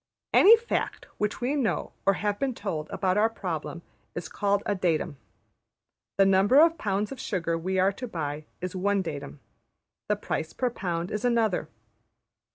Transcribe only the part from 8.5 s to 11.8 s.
is one datum; the price per pound is another.